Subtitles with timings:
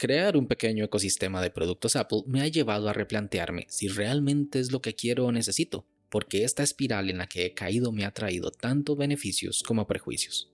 [0.00, 4.70] Crear un pequeño ecosistema de productos Apple me ha llevado a replantearme si realmente es
[4.70, 8.12] lo que quiero o necesito, porque esta espiral en la que he caído me ha
[8.12, 10.52] traído tanto beneficios como prejuicios.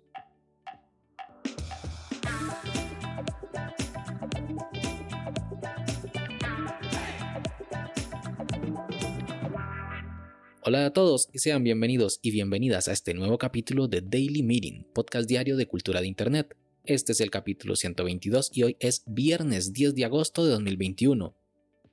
[10.63, 14.87] Hola a todos y sean bienvenidos y bienvenidas a este nuevo capítulo de Daily Meeting,
[14.95, 16.56] podcast diario de cultura de Internet.
[16.87, 21.34] Este es el capítulo 122 y hoy es viernes 10 de agosto de 2021.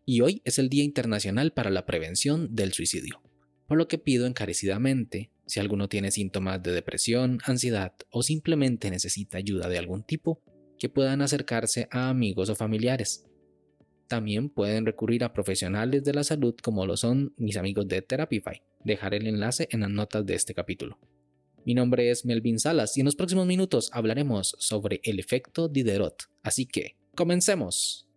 [0.06, 3.22] Y hoy es el Día Internacional para la Prevención del Suicidio.
[3.68, 9.38] Por lo que pido encarecidamente, si alguno tiene síntomas de depresión, ansiedad o simplemente necesita
[9.38, 10.42] ayuda de algún tipo,
[10.78, 13.24] que puedan acercarse a amigos o familiares.
[14.08, 18.62] También pueden recurrir a profesionales de la salud como lo son mis amigos de Therapify.
[18.84, 21.00] Dejaré el enlace en las notas de este capítulo.
[21.64, 26.24] Mi nombre es Melvin Salas y en los próximos minutos hablaremos sobre el efecto Diderot.
[26.42, 28.08] Así que, comencemos.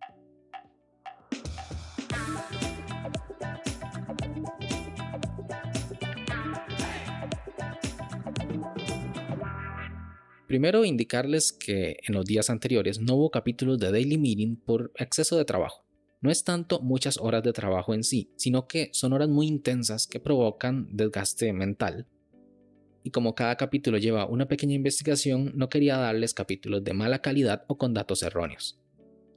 [10.47, 15.37] Primero indicarles que en los días anteriores no hubo capítulos de Daily Meeting por exceso
[15.37, 15.85] de trabajo.
[16.21, 20.07] No es tanto muchas horas de trabajo en sí, sino que son horas muy intensas
[20.07, 22.07] que provocan desgaste mental
[23.05, 27.63] y como cada capítulo lleva una pequeña investigación, no quería darles capítulos de mala calidad
[27.67, 28.79] o con datos erróneos.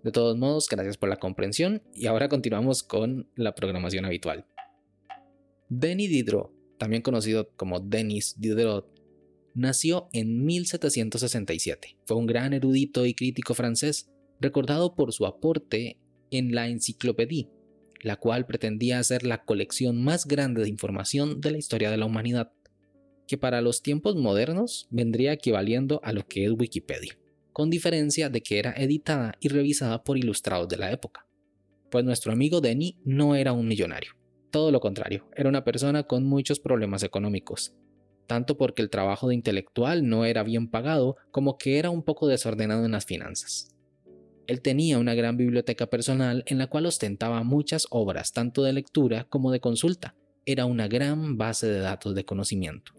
[0.03, 4.47] De todos modos, gracias por la comprensión y ahora continuamos con la programación habitual.
[5.69, 8.89] Denis Diderot, también conocido como Denis Diderot,
[9.53, 11.99] nació en 1767.
[12.07, 14.09] Fue un gran erudito y crítico francés,
[14.41, 15.99] recordado por su aporte
[16.31, 17.49] en la Enciclopedia,
[18.01, 22.07] la cual pretendía ser la colección más grande de información de la historia de la
[22.07, 22.51] humanidad
[23.29, 27.17] que para los tiempos modernos vendría equivaliendo a lo que es Wikipedia,
[27.53, 31.27] con diferencia de que era editada y revisada por ilustrados de la época.
[31.91, 34.13] Pues nuestro amigo Denny no era un millonario,
[34.51, 37.75] todo lo contrario, era una persona con muchos problemas económicos,
[38.27, 42.27] tanto porque el trabajo de intelectual no era bien pagado como que era un poco
[42.29, 43.75] desordenado en las finanzas.
[44.47, 49.25] Él tenía una gran biblioteca personal en la cual ostentaba muchas obras tanto de lectura
[49.25, 50.15] como de consulta.
[50.47, 52.98] Era una gran base de datos de conocimiento.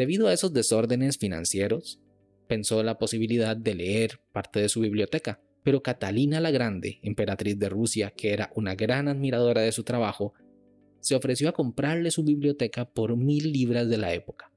[0.00, 2.00] Debido a esos desórdenes financieros,
[2.48, 7.68] pensó la posibilidad de leer parte de su biblioteca, pero Catalina la Grande, emperatriz de
[7.68, 10.32] Rusia, que era una gran admiradora de su trabajo,
[11.00, 14.50] se ofreció a comprarle su biblioteca por mil libras de la época.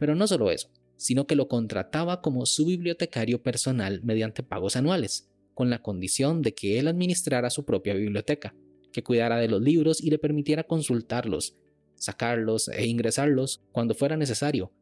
[0.00, 5.30] Pero no solo eso, sino que lo contrataba como su bibliotecario personal mediante pagos anuales,
[5.54, 8.56] con la condición de que él administrara su propia biblioteca,
[8.92, 11.54] que cuidara de los libros y le permitiera consultarlos
[11.96, 14.72] sacarlos e ingresarlos cuando fuera necesario.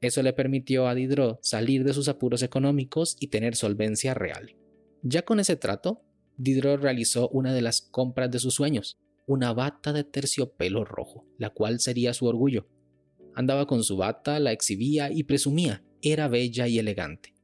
[0.00, 4.54] Eso le permitió a Diderot salir de sus apuros económicos y tener solvencia real.
[5.02, 6.02] Ya con ese trato,
[6.36, 11.50] Diderot realizó una de las compras de sus sueños, una bata de terciopelo rojo, la
[11.50, 12.68] cual sería su orgullo.
[13.34, 17.34] Andaba con su bata, la exhibía y presumía, era bella y elegante.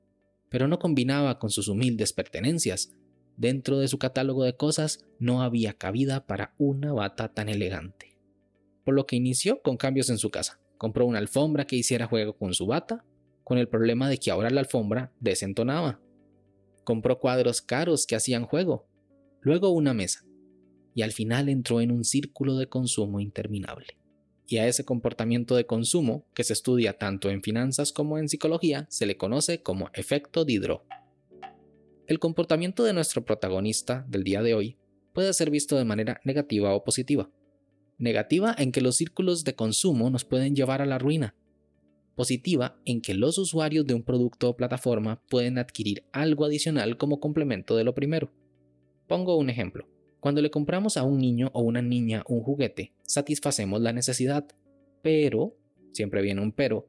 [0.48, 2.92] Pero no combinaba con sus humildes pertenencias.
[3.36, 8.13] Dentro de su catálogo de cosas no había cabida para una bata tan elegante
[8.84, 10.60] por lo que inició con cambios en su casa.
[10.78, 13.04] Compró una alfombra que hiciera juego con su bata,
[13.42, 16.00] con el problema de que ahora la alfombra desentonaba.
[16.84, 18.86] Compró cuadros caros que hacían juego,
[19.40, 20.24] luego una mesa,
[20.94, 23.98] y al final entró en un círculo de consumo interminable.
[24.46, 28.86] Y a ese comportamiento de consumo, que se estudia tanto en finanzas como en psicología,
[28.90, 30.84] se le conoce como efecto Diderot.
[32.06, 34.76] El comportamiento de nuestro protagonista del día de hoy
[35.14, 37.30] puede ser visto de manera negativa o positiva.
[37.98, 41.34] Negativa en que los círculos de consumo nos pueden llevar a la ruina.
[42.16, 47.20] Positiva en que los usuarios de un producto o plataforma pueden adquirir algo adicional como
[47.20, 48.32] complemento de lo primero.
[49.06, 49.88] Pongo un ejemplo.
[50.18, 54.46] Cuando le compramos a un niño o una niña un juguete, satisfacemos la necesidad.
[55.02, 55.56] Pero,
[55.92, 56.88] siempre viene un pero,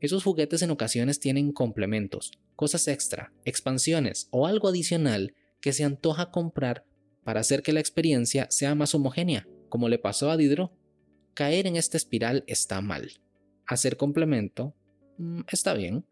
[0.00, 6.30] esos juguetes en ocasiones tienen complementos, cosas extra, expansiones o algo adicional que se antoja
[6.30, 6.84] comprar
[7.24, 10.70] para hacer que la experiencia sea más homogénea como le pasó a Diderot.
[11.32, 13.10] Caer en esta espiral está mal.
[13.64, 14.74] Hacer complemento
[15.16, 16.04] mm, está bien.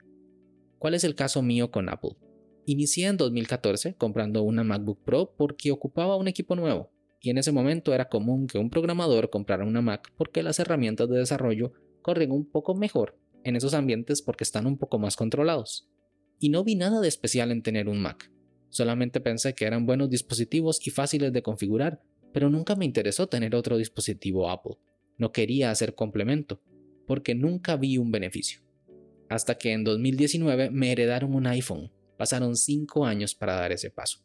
[0.79, 2.17] ¿Cuál es el caso mío con Apple?
[2.65, 6.91] Inicié en 2014 comprando una MacBook Pro porque ocupaba un equipo nuevo,
[7.21, 11.11] y en ese momento era común que un programador comprara una Mac porque las herramientas
[11.11, 15.87] de desarrollo corren un poco mejor en esos ambientes porque están un poco más controlados.
[16.39, 18.33] Y no vi nada de especial en tener un Mac,
[18.71, 22.01] solamente pensé que eran buenos dispositivos y fáciles de configurar
[22.33, 24.77] pero nunca me interesó tener otro dispositivo Apple.
[25.19, 26.63] No quería hacer complemento,
[27.07, 28.63] porque nunca vi un beneficio.
[29.29, 31.93] Hasta que en 2019 me heredaron un iPhone.
[32.17, 34.21] Pasaron 5 años para dar ese paso.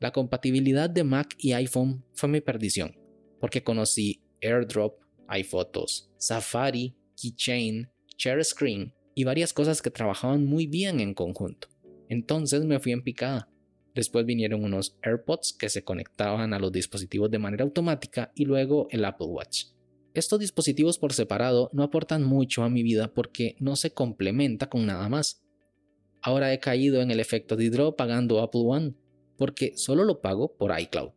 [0.00, 2.96] La compatibilidad de Mac y iPhone fue mi perdición,
[3.40, 11.00] porque conocí AirDrop, iPhotos, Safari, Keychain, Share Screen y varias cosas que trabajaban muy bien
[11.00, 11.68] en conjunto.
[12.08, 13.50] Entonces me fui en picada.
[13.98, 18.86] Después vinieron unos AirPods que se conectaban a los dispositivos de manera automática y luego
[18.92, 19.64] el Apple Watch.
[20.14, 24.86] Estos dispositivos por separado no aportan mucho a mi vida porque no se complementa con
[24.86, 25.42] nada más.
[26.22, 28.94] Ahora he caído en el efecto Diderot pagando Apple One,
[29.36, 31.10] porque solo lo pago por iCloud.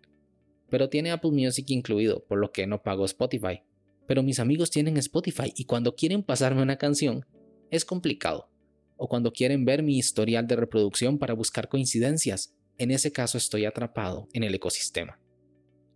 [0.72, 3.62] Pero tiene Apple Music incluido, por lo que no pago Spotify.
[4.08, 7.28] Pero mis amigos tienen Spotify y cuando quieren pasarme una canción,
[7.70, 8.50] es complicado.
[8.98, 13.66] O cuando quieren ver mi historial de reproducción para buscar coincidencias, en ese caso estoy
[13.66, 15.20] atrapado en el ecosistema.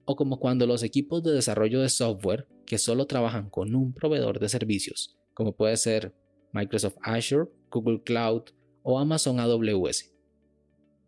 [0.05, 4.39] O como cuando los equipos de desarrollo de software que solo trabajan con un proveedor
[4.39, 6.13] de servicios, como puede ser
[6.53, 8.43] Microsoft Azure, Google Cloud
[8.83, 10.13] o Amazon AWS,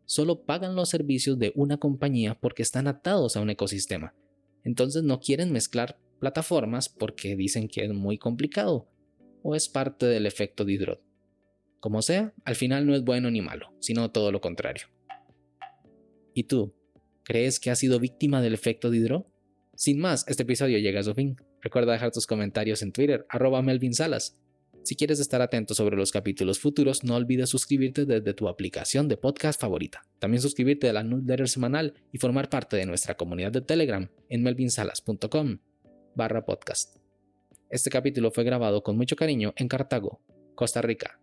[0.06, 4.16] solo pagan los servicios de una compañía porque están atados a un ecosistema.
[4.64, 8.90] Entonces no quieren mezclar plataformas porque dicen que es muy complicado
[9.44, 11.02] o es parte del efecto Diderot.
[11.80, 14.88] Como sea, al final no es bueno ni malo, sino todo lo contrario.
[16.38, 16.76] ¿Y tú?
[17.24, 19.26] ¿Crees que has sido víctima del efecto Diderot?
[19.74, 21.36] Sin más, este episodio llega a su fin.
[21.62, 24.38] Recuerda dejar tus comentarios en Twitter, arroba Melvin Salas.
[24.84, 29.18] Si quieres estar atento sobre los capítulos futuros, no olvides suscribirte desde tu aplicación de
[29.18, 30.04] podcast favorita.
[30.20, 34.44] También suscribirte a la newsletter semanal y formar parte de nuestra comunidad de Telegram en
[34.44, 35.58] melvinsalas.com
[36.14, 36.98] barra podcast.
[37.72, 40.22] Este capítulo fue grabado con mucho cariño en Cartago,
[40.54, 41.20] Costa Rica.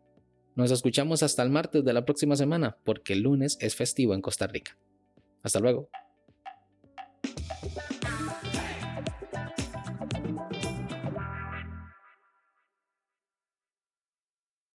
[0.57, 4.21] Nos escuchamos hasta el martes de la próxima semana porque el lunes es festivo en
[4.21, 4.77] Costa Rica.
[5.45, 5.89] Hasta luego.